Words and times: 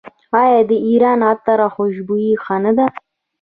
آیا 0.41 0.59
د 0.69 0.71
ایران 0.87 1.19
عطر 1.31 1.57
او 1.65 1.69
خوشبویي 1.75 2.33
ښه 2.43 2.55
نه 2.63 2.71
ده؟ 2.77 2.87